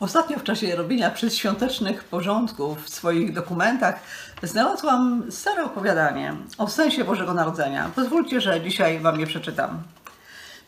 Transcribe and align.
Ostatnio 0.00 0.38
w 0.38 0.42
czasie 0.42 0.76
robienia 0.76 1.10
przedświątecznych 1.10 2.04
porządków 2.04 2.84
w 2.84 2.88
swoich 2.88 3.32
dokumentach 3.32 4.00
znalazłam 4.42 5.24
stare 5.30 5.64
opowiadanie 5.64 6.34
o 6.58 6.68
sensie 6.68 7.04
Bożego 7.04 7.34
Narodzenia. 7.34 7.90
Pozwólcie, 7.94 8.40
że 8.40 8.60
dzisiaj 8.60 9.00
Wam 9.00 9.20
je 9.20 9.26
przeczytam. 9.26 9.82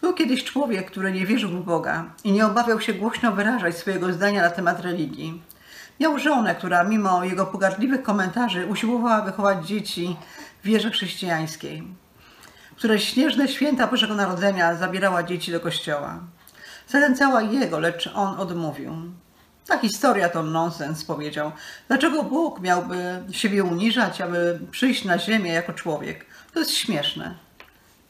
Był 0.00 0.14
kiedyś 0.14 0.44
człowiek, 0.44 0.90
który 0.90 1.12
nie 1.12 1.26
wierzył 1.26 1.50
w 1.50 1.64
Boga 1.64 2.04
i 2.24 2.32
nie 2.32 2.46
obawiał 2.46 2.80
się 2.80 2.94
głośno 2.94 3.32
wyrażać 3.32 3.76
swojego 3.76 4.12
zdania 4.12 4.42
na 4.42 4.50
temat 4.50 4.80
religii. 4.80 5.42
Miał 6.00 6.18
żonę, 6.18 6.54
która 6.54 6.84
mimo 6.84 7.24
jego 7.24 7.46
pogardliwych 7.46 8.02
komentarzy 8.02 8.66
usiłowała 8.66 9.22
wychować 9.22 9.66
dzieci 9.66 10.16
w 10.62 10.66
wierze 10.66 10.90
chrześcijańskiej, 10.90 11.82
które 12.76 12.98
śnieżne 12.98 13.48
święta 13.48 13.86
Bożego 13.86 14.14
Narodzenia 14.14 14.74
zabierała 14.74 15.22
dzieci 15.22 15.52
do 15.52 15.60
kościoła. 15.60 16.20
Zachęcała 16.88 17.42
jego, 17.42 17.78
lecz 17.78 18.10
on 18.14 18.40
odmówił. 18.40 18.92
Ta 19.66 19.78
historia 19.78 20.28
to 20.28 20.42
nonsens, 20.42 21.04
powiedział. 21.04 21.52
Dlaczego 21.88 22.22
Bóg 22.22 22.60
miałby 22.60 23.22
siebie 23.30 23.64
uniżać, 23.64 24.20
aby 24.20 24.60
przyjść 24.70 25.04
na 25.04 25.18
ziemię 25.18 25.52
jako 25.52 25.72
człowiek? 25.72 26.26
To 26.52 26.58
jest 26.58 26.70
śmieszne. 26.70 27.34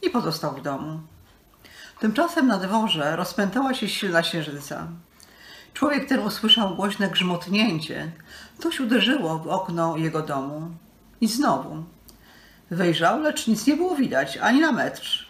I 0.03 0.11
pozostał 0.11 0.55
w 0.55 0.63
domu. 0.63 1.01
Tymczasem 2.01 2.47
na 2.47 2.59
dworze 2.59 3.17
rozpętała 3.17 3.75
się 3.75 3.89
silna 3.89 4.23
księżyca. 4.23 4.89
Człowiek 5.75 6.09
ten 6.09 6.21
usłyszał 6.21 6.77
głośne 6.77 7.09
grzmotnięcie. 7.09 8.13
Coś 8.59 8.81
uderzyło 8.81 9.39
w 9.39 9.49
okno 9.49 9.97
jego 9.97 10.23
domu. 10.23 10.71
I 11.21 11.29
znowu. 11.29 11.85
Wejrzał, 12.71 13.21
lecz 13.21 13.47
nic 13.47 13.67
nie 13.67 13.77
było 13.77 13.97
widać, 13.97 14.37
ani 14.37 14.61
na 14.61 14.73
metr. 14.73 15.28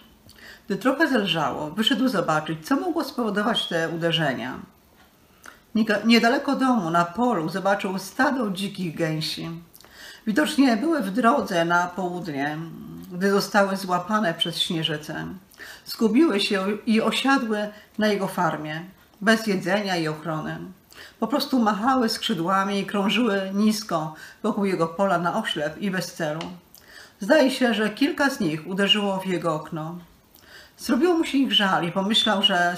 Gdy 0.69 0.77
trochę 0.77 1.09
zelżało, 1.09 1.71
wyszedł 1.71 2.09
zobaczyć, 2.09 2.67
co 2.67 2.77
mogło 2.77 3.05
spowodować 3.05 3.69
te 3.69 3.89
uderzenia. 3.89 4.59
Niedaleko 6.05 6.57
domu, 6.57 6.91
na 6.91 7.05
polu, 7.05 7.49
zobaczył 7.49 7.99
stado 7.99 8.51
dzikich 8.51 8.97
gęsi. 8.97 9.51
Widocznie 10.27 10.77
były 10.77 11.01
w 11.03 11.11
drodze 11.11 11.65
na 11.65 11.87
południe, 11.87 12.59
gdy 13.13 13.31
zostały 13.31 13.77
złapane 13.77 14.35
przez 14.35 14.59
śnieżycę. 14.59 15.27
Zgubiły 15.87 16.41
się 16.41 16.67
i 16.87 17.01
osiadły 17.01 17.69
na 17.99 18.07
jego 18.07 18.27
farmie, 18.27 18.85
bez 19.21 19.47
jedzenia 19.47 19.97
i 19.97 20.09
ochrony. 20.09 20.59
Po 21.21 21.27
prostu 21.27 21.59
machały 21.59 22.09
skrzydłami 22.09 22.79
i 22.79 22.87
krążyły 22.87 23.51
nisko 23.55 24.15
wokół 24.43 24.65
jego 24.65 24.87
pola 24.87 25.19
na 25.19 25.39
oślep 25.43 25.79
i 25.83 25.91
bez 25.91 26.15
celu. 26.15 26.41
Zdaje 27.21 27.51
się, 27.51 27.75
że 27.75 27.91
kilka 27.91 28.31
z 28.31 28.41
nich 28.41 28.67
uderzyło 28.67 29.21
w 29.21 29.27
jego 29.27 29.55
okno. 29.55 29.99
Zrobiło 30.79 31.15
mu 31.15 31.25
się 31.25 31.39
ich 31.39 31.53
żal 31.53 31.85
i 31.85 31.93
pomyślał, 31.93 32.43
że 32.43 32.77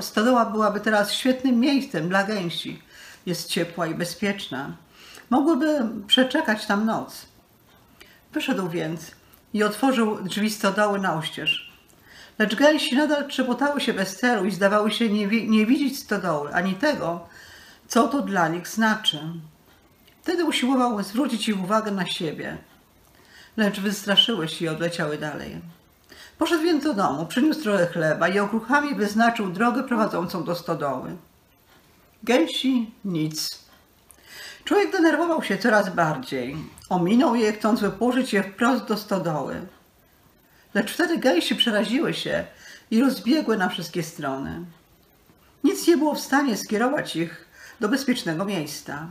stodoła, 0.00 0.44
byłaby 0.44 0.80
teraz 0.80 1.12
świetnym 1.12 1.60
miejscem 1.60 2.08
dla 2.08 2.24
gęsi. 2.24 2.82
Jest 3.26 3.48
ciepła 3.48 3.86
i 3.86 3.94
bezpieczna. 3.94 4.76
Mogłyby 5.30 5.88
przeczekać 6.06 6.66
tam 6.66 6.86
noc. 6.86 7.26
Wyszedł 8.32 8.68
więc 8.68 9.10
i 9.54 9.62
otworzył 9.62 10.22
drzwi 10.22 10.50
stodoły 10.50 11.00
na 11.00 11.14
oścież. 11.14 11.72
Lecz 12.38 12.54
gęsi 12.54 12.96
nadal 12.96 13.28
trzepotały 13.28 13.80
się 13.80 13.92
bez 13.92 14.16
celu 14.16 14.44
i 14.44 14.50
zdawały 14.50 14.90
się 14.90 15.08
nie, 15.08 15.26
nie 15.46 15.66
widzieć 15.66 15.98
stodoły, 15.98 16.54
ani 16.54 16.74
tego, 16.74 17.28
co 17.88 18.08
to 18.08 18.22
dla 18.22 18.48
nich 18.48 18.68
znaczy. 18.68 19.18
Wtedy 20.22 20.44
usiłował 20.44 21.02
zwrócić 21.02 21.48
ich 21.48 21.64
uwagę 21.64 21.90
na 21.90 22.06
siebie, 22.06 22.58
lecz 23.56 23.80
wystraszyły 23.80 24.48
się 24.48 24.64
i 24.64 24.68
odleciały 24.68 25.18
dalej. 25.18 25.60
Poszedł 26.40 26.62
więc 26.62 26.84
do 26.84 26.94
domu, 26.94 27.26
przyniósł 27.26 27.62
trochę 27.62 27.86
chleba 27.86 28.28
i 28.28 28.38
okruchami 28.38 28.94
wyznaczył 28.94 29.50
drogę 29.50 29.82
prowadzącą 29.82 30.44
do 30.44 30.54
stodoły. 30.54 31.16
Gęsi 32.22 32.94
nic. 33.04 33.58
Człowiek 34.64 34.92
denerwował 34.92 35.42
się 35.42 35.58
coraz 35.58 35.94
bardziej. 35.94 36.56
Ominął 36.88 37.34
je, 37.34 37.52
chcąc 37.52 37.80
wypłożyć 37.80 38.32
je 38.32 38.42
wprost 38.42 38.84
do 38.84 38.96
stodoły. 38.96 39.66
Lecz 40.74 40.92
wtedy 40.92 41.18
gęsi 41.18 41.56
przeraziły 41.56 42.14
się 42.14 42.44
i 42.90 43.00
rozbiegły 43.00 43.56
na 43.56 43.68
wszystkie 43.68 44.02
strony. 44.02 44.64
Nic 45.64 45.86
nie 45.86 45.96
było 45.96 46.14
w 46.14 46.20
stanie 46.20 46.56
skierować 46.56 47.16
ich 47.16 47.48
do 47.80 47.88
bezpiecznego 47.88 48.44
miejsca. 48.44 49.06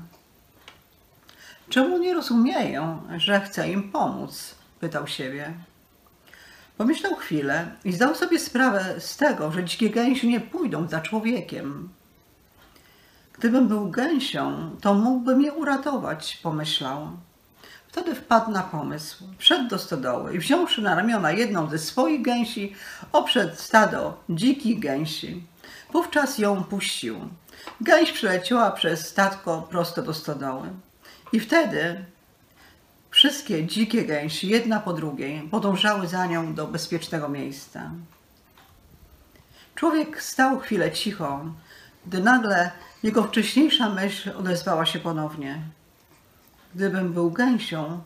Czemu 1.69 1.97
nie 1.97 2.13
rozumieją, 2.13 3.01
że 3.17 3.41
chcę 3.41 3.69
im 3.71 3.91
pomóc? 3.91 4.55
pytał 4.79 5.07
siebie. 5.07 5.53
Pomyślał 6.79 7.15
chwilę 7.15 7.67
i 7.85 7.93
zdał 7.93 8.15
sobie 8.15 8.39
sprawę 8.39 8.95
z 8.99 9.17
tego, 9.17 9.51
że 9.51 9.63
dzikie 9.63 9.89
gęsi 9.89 10.27
nie 10.27 10.39
pójdą 10.39 10.87
za 10.87 11.01
człowiekiem. 11.01 11.89
Gdybym 13.33 13.67
był 13.67 13.89
gęsią, 13.89 14.69
to 14.81 14.93
mógłby 14.93 15.43
je 15.43 15.53
uratować, 15.53 16.39
pomyślał. 16.43 17.07
Wtedy 17.87 18.15
wpadł 18.15 18.51
na 18.51 18.63
pomysł. 18.63 19.23
Wszedł 19.37 19.69
do 19.69 19.79
stodoły 19.79 20.35
i 20.35 20.39
wziąwszy 20.39 20.81
na 20.81 20.95
ramiona 20.95 21.31
jedną 21.31 21.69
ze 21.69 21.79
swoich 21.79 22.21
gęsi, 22.21 22.75
oprzedł 23.11 23.55
stado 23.55 24.23
dzikich 24.29 24.79
gęsi. 24.79 25.43
Wówczas 25.93 26.37
ją 26.37 26.63
puścił. 26.63 27.19
Gęś 27.81 28.11
przeleciała 28.11 28.71
przez 28.71 29.07
statko 29.07 29.67
prosto 29.69 30.01
do 30.01 30.13
stodoły. 30.13 30.69
I 31.33 31.39
wtedy 31.39 32.05
Wszystkie 33.19 33.65
dzikie 33.65 34.05
gęsi, 34.05 34.47
jedna 34.47 34.79
po 34.79 34.93
drugiej, 34.93 35.41
podążały 35.41 36.07
za 36.07 36.25
nią 36.25 36.53
do 36.53 36.67
bezpiecznego 36.67 37.29
miejsca. 37.29 37.91
Człowiek 39.75 40.23
stał 40.23 40.59
chwilę 40.59 40.91
cicho, 40.91 41.45
gdy 42.05 42.23
nagle 42.23 42.71
jego 43.03 43.23
wcześniejsza 43.23 43.89
myśl 43.89 44.31
odezwała 44.37 44.85
się 44.85 44.99
ponownie. 44.99 45.61
Gdybym 46.75 47.13
był 47.13 47.31
gęsią, 47.31 48.01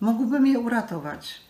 mógłbym 0.00 0.46
je 0.46 0.58
uratować. 0.58 1.40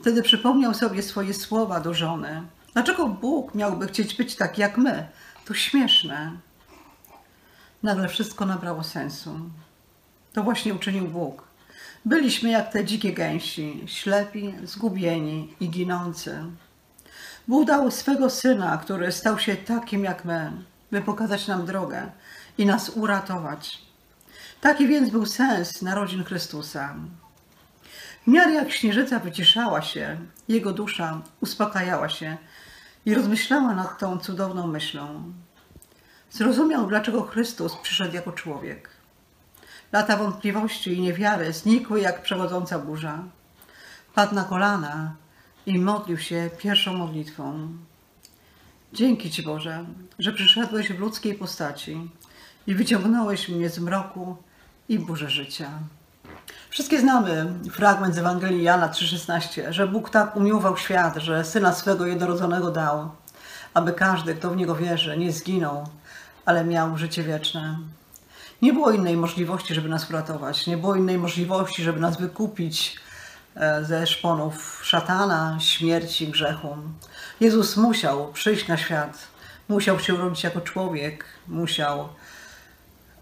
Wtedy 0.00 0.22
przypomniał 0.22 0.74
sobie 0.74 1.02
swoje 1.02 1.34
słowa 1.34 1.80
do 1.80 1.94
żony. 1.94 2.42
Dlaczego 2.72 3.06
Bóg 3.06 3.54
miałby 3.54 3.88
chcieć 3.88 4.14
być 4.14 4.36
tak 4.36 4.58
jak 4.58 4.78
my? 4.78 5.08
To 5.44 5.54
śmieszne. 5.54 6.32
Nagle 7.82 8.08
wszystko 8.08 8.46
nabrało 8.46 8.84
sensu. 8.84 9.40
To 10.32 10.42
właśnie 10.42 10.74
uczynił 10.74 11.08
Bóg. 11.08 11.48
Byliśmy 12.04 12.50
jak 12.50 12.72
te 12.72 12.84
dzikie 12.84 13.12
gęsi, 13.12 13.84
ślepi, 13.86 14.54
zgubieni 14.64 15.54
i 15.60 15.68
ginący. 15.70 16.44
Bóg 17.48 17.66
dał 17.66 17.90
swego 17.90 18.30
Syna, 18.30 18.76
który 18.76 19.12
stał 19.12 19.38
się 19.38 19.56
takim 19.56 20.04
jak 20.04 20.24
my, 20.24 20.52
by 20.90 21.02
pokazać 21.02 21.46
nam 21.46 21.66
drogę 21.66 22.10
i 22.58 22.66
nas 22.66 22.88
uratować. 22.88 23.82
Taki 24.60 24.88
więc 24.88 25.10
był 25.10 25.26
sens 25.26 25.82
narodzin 25.82 26.24
Chrystusa. 26.24 26.94
W 28.26 28.30
miarę 28.30 28.52
jak 28.52 28.72
śnieżyca 28.72 29.18
wyciszała 29.18 29.82
się, 29.82 30.18
jego 30.48 30.72
dusza 30.72 31.22
uspokajała 31.40 32.08
się 32.08 32.36
i 33.06 33.14
rozmyślała 33.14 33.74
nad 33.74 33.98
tą 33.98 34.18
cudowną 34.18 34.66
myślą. 34.66 35.32
Zrozumiał, 36.30 36.86
dlaczego 36.86 37.22
Chrystus 37.22 37.76
przyszedł 37.76 38.14
jako 38.14 38.32
człowiek. 38.32 38.97
Lata 39.92 40.16
wątpliwości 40.16 40.92
i 40.92 41.00
niewiary 41.00 41.52
znikły 41.52 42.00
jak 42.00 42.22
przechodząca 42.22 42.78
burza. 42.78 43.18
Padł 44.14 44.34
na 44.34 44.44
kolana 44.44 45.14
i 45.66 45.78
modlił 45.78 46.18
się 46.18 46.50
pierwszą 46.58 46.94
modlitwą. 46.94 47.68
Dzięki 48.92 49.30
Ci 49.30 49.42
Boże, 49.42 49.84
że 50.18 50.32
przyszedłeś 50.32 50.92
w 50.92 50.98
ludzkiej 50.98 51.34
postaci 51.34 52.10
i 52.66 52.74
wyciągnąłeś 52.74 53.48
mnie 53.48 53.70
z 53.70 53.78
mroku 53.78 54.36
i 54.88 54.98
burzy 54.98 55.30
życia. 55.30 55.70
Wszystkie 56.70 57.00
znamy 57.00 57.52
fragment 57.70 58.14
z 58.14 58.18
Ewangelii 58.18 58.62
Jana 58.62 58.88
3,16, 58.88 59.72
że 59.72 59.86
Bóg 59.86 60.10
tak 60.10 60.36
umiłował 60.36 60.76
świat, 60.76 61.16
że 61.16 61.44
Syna 61.44 61.72
swego 61.72 62.06
jednorodzonego 62.06 62.70
dał, 62.70 63.10
aby 63.74 63.92
każdy, 63.92 64.34
kto 64.34 64.50
w 64.50 64.56
Niego 64.56 64.74
wierzy, 64.74 65.18
nie 65.18 65.32
zginął, 65.32 65.88
ale 66.44 66.64
miał 66.64 66.98
życie 66.98 67.22
wieczne. 67.22 67.78
Nie 68.62 68.72
było 68.72 68.90
innej 68.90 69.16
możliwości, 69.16 69.74
żeby 69.74 69.88
nas 69.88 70.10
uratować. 70.10 70.66
Nie 70.66 70.76
było 70.76 70.94
innej 70.94 71.18
możliwości, 71.18 71.82
żeby 71.82 72.00
nas 72.00 72.16
wykupić 72.20 72.96
e, 73.54 73.84
ze 73.84 74.06
szponów 74.06 74.80
szatana, 74.84 75.56
śmierci, 75.60 76.28
grzechu. 76.28 76.76
Jezus 77.40 77.76
musiał 77.76 78.32
przyjść 78.32 78.68
na 78.68 78.76
świat, 78.76 79.18
musiał 79.68 80.00
się 80.00 80.14
urodzić 80.14 80.44
jako 80.44 80.60
człowiek, 80.60 81.24
musiał 81.48 82.08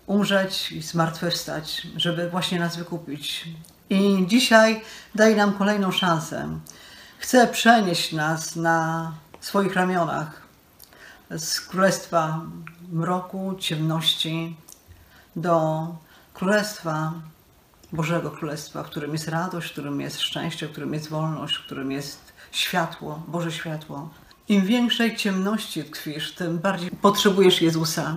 umrzeć 0.07 0.73
i 0.73 0.83
zmartwychwstać, 0.83 1.87
żeby 1.97 2.31
właśnie 2.31 2.59
nas 2.61 2.77
wykupić. 2.77 3.49
I 3.91 4.25
dzisiaj 4.27 4.83
daje 5.15 5.37
nam 5.37 5.53
kolejną 5.53 5.93
szansę. 5.93 6.59
Chce 7.19 7.47
przenieść 7.47 8.13
nas 8.13 8.57
na 8.57 9.13
swoich 9.41 9.75
ramionach 9.75 10.43
z 11.31 11.61
królestwa 11.61 12.41
mroku, 12.93 13.57
ciemności, 13.59 14.57
do 15.37 15.87
Królestwa, 16.35 17.13
Bożego 17.93 18.31
Królestwa, 18.31 18.83
w 18.83 18.87
którym 18.87 19.13
jest 19.13 19.29
radość, 19.29 19.69
w 19.69 19.73
którym 19.73 20.01
jest 20.01 20.21
szczęście, 20.21 20.67
w 20.67 20.73
którym 20.73 20.95
jest 20.95 21.09
wolność, 21.09 21.57
w 21.57 21.65
którym 21.65 21.93
jest 21.93 22.33
światło, 22.53 23.23
Boże 23.29 23.53
światło. 23.53 24.09
Im 24.49 24.67
większej 24.67 25.17
ciemności 25.17 25.85
tkwisz, 25.85 26.35
tym 26.35 26.59
bardziej 26.59 26.91
potrzebujesz 26.91 27.63
Jezusa. 27.63 28.15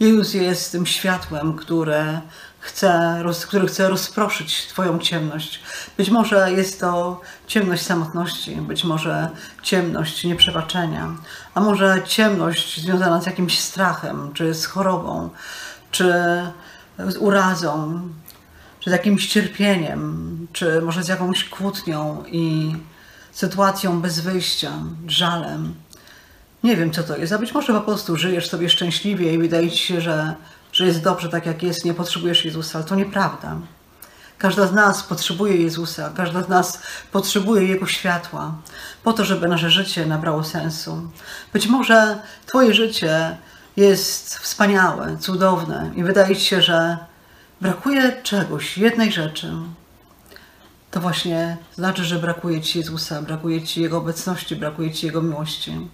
Jezus 0.00 0.34
jest 0.34 0.72
tym 0.72 0.86
światłem, 0.86 1.56
które 1.56 2.20
chce, 2.60 3.22
roz, 3.22 3.46
który 3.46 3.66
chce 3.66 3.88
rozproszyć 3.88 4.66
Twoją 4.66 4.98
ciemność. 4.98 5.60
Być 5.96 6.10
może 6.10 6.52
jest 6.52 6.80
to 6.80 7.20
ciemność 7.46 7.82
samotności, 7.82 8.56
być 8.56 8.84
może 8.84 9.28
ciemność 9.62 10.24
nieprzebaczenia, 10.24 11.16
a 11.54 11.60
może 11.60 12.02
ciemność 12.04 12.80
związana 12.80 13.20
z 13.20 13.26
jakimś 13.26 13.60
strachem, 13.60 14.32
czy 14.32 14.54
z 14.54 14.66
chorobą, 14.66 15.30
czy 15.94 16.12
z 16.98 17.16
urazą, 17.16 18.00
czy 18.80 18.90
z 18.90 18.92
jakimś 18.92 19.26
cierpieniem, 19.26 20.46
czy 20.52 20.82
może 20.82 21.02
z 21.02 21.08
jakąś 21.08 21.44
kłótnią 21.44 22.24
i 22.26 22.74
sytuacją 23.32 24.00
bez 24.00 24.20
wyjścia, 24.20 24.72
żalem. 25.06 25.74
Nie 26.62 26.76
wiem, 26.76 26.90
co 26.90 27.02
to 27.02 27.16
jest, 27.16 27.32
a 27.32 27.38
być 27.38 27.54
może 27.54 27.72
po 27.72 27.80
prostu 27.80 28.16
żyjesz 28.16 28.48
sobie 28.48 28.70
szczęśliwie 28.70 29.34
i 29.34 29.38
wydaje 29.38 29.70
ci 29.70 29.78
się, 29.78 30.00
że, 30.00 30.34
że 30.72 30.86
jest 30.86 31.02
dobrze 31.02 31.28
tak, 31.28 31.46
jak 31.46 31.62
jest, 31.62 31.84
nie 31.84 31.94
potrzebujesz 31.94 32.44
Jezusa, 32.44 32.78
ale 32.78 32.88
to 32.88 32.94
nieprawda. 32.94 33.56
Każda 34.38 34.66
z 34.66 34.72
nas 34.72 35.02
potrzebuje 35.02 35.56
Jezusa, 35.56 36.12
każda 36.16 36.42
z 36.42 36.48
nas 36.48 36.82
potrzebuje 37.12 37.64
Jego 37.64 37.86
światła, 37.86 38.54
po 39.02 39.12
to, 39.12 39.24
żeby 39.24 39.48
nasze 39.48 39.70
życie 39.70 40.06
nabrało 40.06 40.44
sensu. 40.44 41.10
Być 41.52 41.66
może 41.66 42.18
Twoje 42.46 42.74
życie 42.74 43.36
jest 43.76 44.38
wspaniałe, 44.38 45.16
cudowne 45.18 45.92
i 45.96 46.04
wydaje 46.04 46.36
Ci 46.36 46.44
się, 46.44 46.62
że 46.62 46.98
brakuje 47.60 48.22
czegoś, 48.22 48.78
jednej 48.78 49.12
rzeczy. 49.12 49.52
To 50.90 51.00
właśnie 51.00 51.56
znaczy, 51.74 52.04
że 52.04 52.18
brakuje 52.18 52.60
Ci 52.60 52.78
Jezusa, 52.78 53.22
brakuje 53.22 53.62
Ci 53.62 53.80
Jego 53.82 53.98
obecności, 53.98 54.56
brakuje 54.56 54.92
Ci 54.92 55.06
Jego 55.06 55.22
miłości. 55.22 55.88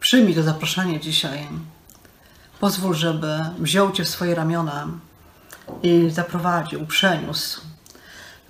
Przyjmij 0.00 0.34
to 0.34 0.42
zaproszenie 0.42 1.00
dzisiaj. 1.00 1.48
Pozwól, 2.60 2.94
żeby 2.94 3.38
wziął 3.58 3.92
Cię 3.92 4.04
w 4.04 4.08
swoje 4.08 4.34
ramiona 4.34 4.88
i 5.82 6.10
zaprowadził, 6.10 6.86
przeniósł 6.86 7.60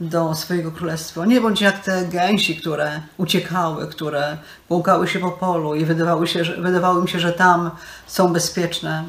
do 0.00 0.34
swojego 0.34 0.72
królestwa. 0.72 1.26
Nie 1.26 1.40
bądź 1.40 1.60
jak 1.60 1.84
te 1.84 2.04
gęsi, 2.04 2.56
które 2.56 3.00
uciekały, 3.16 3.86
które 3.86 4.38
błąkały 4.68 5.08
się 5.08 5.18
po 5.18 5.30
polu 5.30 5.74
i 5.74 5.84
wydawały, 5.84 6.26
się, 6.26 6.44
że, 6.44 6.56
wydawało 6.56 7.00
im 7.00 7.08
się, 7.08 7.20
że 7.20 7.32
tam 7.32 7.70
są 8.06 8.32
bezpieczne. 8.32 9.04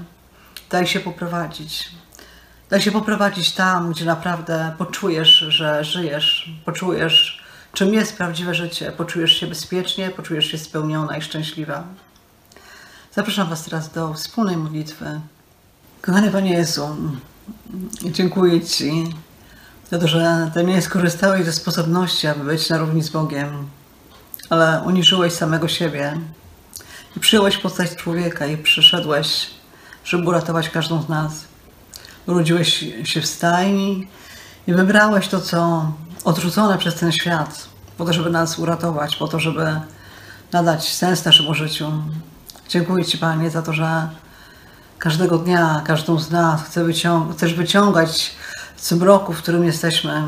Daj 0.70 0.88
się 0.88 1.00
poprowadzić. 1.00 1.92
Daj 2.70 2.82
się 2.82 2.92
poprowadzić 2.92 3.52
tam, 3.52 3.92
gdzie 3.92 4.06
naprawdę 4.06 4.74
poczujesz, 4.78 5.38
że 5.38 5.84
żyjesz, 5.84 6.52
poczujesz, 6.66 7.44
czym 7.74 7.94
jest 7.94 8.18
prawdziwe 8.18 8.56
życie, 8.56 8.92
poczujesz 8.92 9.34
się 9.40 9.48
bezpiecznie, 9.48 10.10
poczujesz 10.10 10.46
się 10.46 10.58
spełniona 10.58 11.18
i 11.18 11.22
szczęśliwa. 11.22 11.84
Zapraszam 13.14 13.50
Was 13.50 13.64
teraz 13.64 13.92
do 13.92 14.14
wspólnej 14.14 14.58
modlitwy. 14.58 15.22
Kochany 16.02 16.32
Panie 16.32 16.52
Jezu, 16.52 16.98
dziękuję 18.04 18.62
Ci 18.62 19.14
za 19.92 20.00
to, 20.00 20.08
że 20.08 20.52
Ty 20.54 20.64
nie 20.64 20.82
skorzystałeś 20.82 21.46
ze 21.46 21.54
sposobności, 21.54 22.28
aby 22.28 22.44
być 22.44 22.70
na 22.70 22.78
równi 22.78 23.04
z 23.04 23.10
Bogiem, 23.10 23.68
ale 24.50 24.82
uniżyłeś 24.86 25.34
samego 25.34 25.68
siebie 25.68 26.18
i 27.18 27.20
przyjąłeś 27.20 27.58
postać 27.58 27.96
człowieka 27.96 28.46
i 28.46 28.58
przyszedłeś, 28.58 29.48
żeby 30.04 30.28
uratować 30.30 30.70
każdą 30.70 31.02
z 31.02 31.10
nas. 31.10 31.32
Urodziłeś 32.28 32.86
się 33.04 33.22
w 33.22 33.26
stajni 33.26 34.08
i 34.68 34.74
wybrałeś 34.74 35.28
to, 35.28 35.42
co 35.42 35.92
odrzucone 36.24 36.78
przez 36.78 36.96
ten 36.96 37.12
świat, 37.12 37.68
po 37.98 38.06
to, 38.06 38.14
żeby 38.14 38.30
nas 38.30 38.60
uratować, 38.60 39.16
po 39.16 39.28
to, 39.28 39.40
żeby 39.40 39.82
nadać 40.52 40.94
sens 40.94 41.26
naszemu 41.26 41.54
życiu. 41.54 41.92
Dziękuję 42.70 43.06
Ci, 43.06 43.18
Panie, 43.18 43.50
za 43.50 43.62
to, 43.62 43.74
że 43.74 44.10
każdego 45.00 45.38
dnia, 45.38 45.82
każdą 45.86 46.20
z 46.20 46.32
nas 46.32 46.62
chcesz 47.36 47.54
wyciągać 47.54 48.36
z 48.78 48.92
mroku, 48.92 49.34
w 49.34 49.38
którym 49.38 49.64
jesteśmy, 49.64 50.24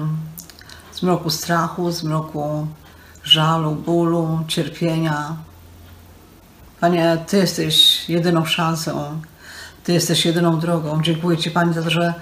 z 0.92 1.04
mroku 1.04 1.30
strachu, 1.30 1.92
z 1.92 2.04
mroku 2.04 2.68
żalu, 3.24 3.76
bólu, 3.76 4.40
cierpienia. 4.48 5.36
Panie, 6.80 7.18
Ty 7.28 7.38
jesteś 7.38 8.10
jedyną 8.10 8.46
szansą, 8.46 9.22
Ty 9.84 9.94
jesteś 9.94 10.26
jedyną 10.26 10.60
drogą. 10.60 11.02
Dziękuję 11.02 11.38
Ci, 11.38 11.52
Panie, 11.52 11.74
za 11.74 11.84
to, 11.84 11.90
że 11.90 12.14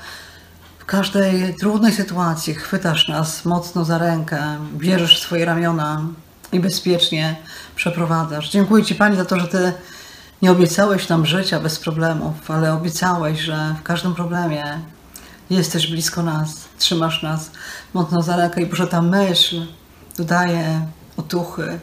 w 0.79 0.85
każdej 0.85 1.55
trudnej 1.55 1.93
sytuacji 1.93 2.55
chwytasz 2.55 3.07
nas 3.07 3.45
mocno 3.45 3.85
za 3.85 3.97
rękę, 3.97 4.57
bierzesz 4.73 5.19
w 5.19 5.23
swoje 5.23 5.45
ramiona 5.45 6.01
i 6.51 6.59
bezpiecznie 6.59 7.35
przeprowadzasz. 7.75 8.49
Dziękuję 8.49 8.83
Ci, 8.83 8.95
Panie, 8.95 9.15
za 9.15 9.25
to, 9.25 9.39
że 9.39 9.47
Ty 9.47 9.73
nie 10.41 10.51
obiecałeś 10.51 11.09
nam 11.09 11.25
życia 11.25 11.59
bez 11.59 11.79
problemów, 11.79 12.51
ale 12.51 12.73
obiecałeś, 12.73 13.39
że 13.39 13.75
w 13.79 13.83
każdym 13.83 14.15
problemie 14.15 14.79
jesteś 15.49 15.87
blisko 15.87 16.23
nas, 16.23 16.49
trzymasz 16.77 17.23
nas 17.23 17.51
mocno 17.93 18.21
za 18.21 18.35
rękę 18.35 18.61
i 18.61 18.65
Boże, 18.65 18.87
ta 18.87 19.01
myśl 19.01 19.65
dodaje 20.17 20.87
otuchy, 21.17 21.79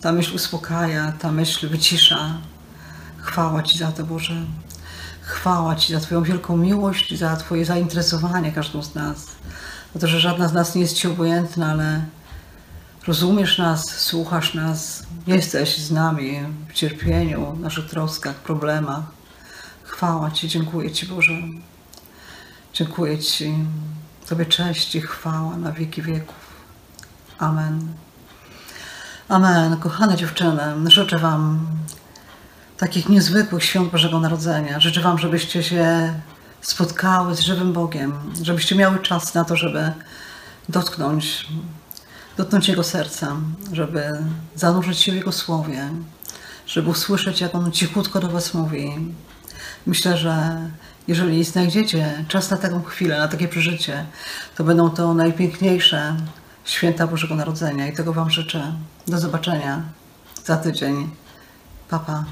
ta 0.00 0.12
myśl 0.12 0.34
uspokaja, 0.34 1.12
ta 1.12 1.32
myśl 1.32 1.68
wycisza. 1.68 2.38
Chwała 3.18 3.62
Ci 3.62 3.78
za 3.78 3.92
to, 3.92 4.04
Boże. 4.04 4.34
Chwała 5.22 5.76
Ci 5.76 5.92
za 5.92 6.00
Twoją 6.00 6.22
wielką 6.22 6.56
miłość, 6.56 7.18
za 7.18 7.36
Twoje 7.36 7.64
zainteresowanie 7.64 8.52
każdą 8.52 8.82
z 8.82 8.94
nas. 8.94 9.26
Za 9.94 10.00
to, 10.00 10.06
że 10.06 10.20
żadna 10.20 10.48
z 10.48 10.52
nas 10.52 10.74
nie 10.74 10.80
jest 10.80 10.96
Ci 10.96 11.08
obojętna, 11.08 11.70
ale 11.70 12.04
rozumiesz 13.06 13.58
nas, 13.58 13.84
słuchasz 13.90 14.54
nas, 14.54 15.02
jesteś 15.26 15.78
z 15.78 15.90
nami 15.90 16.40
w 16.68 16.72
cierpieniu, 16.72 17.52
w 17.52 17.60
naszych 17.60 17.90
troskach, 17.90 18.36
problemach. 18.36 19.02
Chwała 19.84 20.30
Ci, 20.30 20.48
dziękuję 20.48 20.90
Ci, 20.90 21.06
Boże. 21.06 21.32
Dziękuję 22.82 23.18
Ci. 23.18 23.54
Tobie 24.28 24.46
cześć 24.46 24.94
i 24.94 25.00
chwała 25.00 25.56
na 25.56 25.72
wieki 25.72 26.02
wieków. 26.02 26.34
Amen. 27.38 27.88
Amen. 29.28 29.76
Kochane 29.76 30.16
dziewczyny, 30.16 30.62
życzę 30.86 31.18
Wam 31.18 31.66
takich 32.76 33.08
niezwykłych 33.08 33.64
świąt 33.64 33.90
Bożego 33.92 34.20
Narodzenia. 34.20 34.80
Życzę 34.80 35.00
Wam, 35.00 35.18
żebyście 35.18 35.62
się 35.62 36.14
spotkały 36.60 37.34
z 37.34 37.40
żywym 37.40 37.72
Bogiem, 37.72 38.12
żebyście 38.42 38.74
miały 38.74 38.98
czas 38.98 39.34
na 39.34 39.44
to, 39.44 39.56
żeby 39.56 39.92
dotknąć, 40.68 41.46
dotknąć 42.36 42.68
Jego 42.68 42.84
serca, 42.84 43.36
żeby 43.72 44.24
zanurzyć 44.54 44.98
się 44.98 45.12
w 45.12 45.14
Jego 45.14 45.32
słowie, 45.32 45.88
żeby 46.66 46.90
usłyszeć, 46.90 47.40
jak 47.40 47.54
On 47.54 47.72
cichutko 47.72 48.20
do 48.20 48.28
Was 48.28 48.54
mówi. 48.54 49.14
Myślę, 49.86 50.16
że 50.16 50.58
jeżeli 51.08 51.44
znajdziecie 51.44 52.24
czas 52.28 52.50
na 52.50 52.56
taką 52.56 52.82
chwilę, 52.82 53.18
na 53.18 53.28
takie 53.28 53.48
przeżycie, 53.48 54.06
to 54.56 54.64
będą 54.64 54.90
to 54.90 55.14
najpiękniejsze 55.14 56.16
święta 56.64 57.06
Bożego 57.06 57.34
Narodzenia 57.34 57.88
i 57.88 57.92
tego 57.92 58.12
Wam 58.12 58.30
życzę. 58.30 58.72
Do 59.06 59.18
zobaczenia 59.18 59.82
za 60.44 60.56
tydzień. 60.56 61.10
Pa, 61.88 61.98
pa. 61.98 62.24